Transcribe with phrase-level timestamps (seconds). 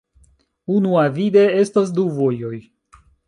[0.77, 2.55] Unuavide estas du vojoj.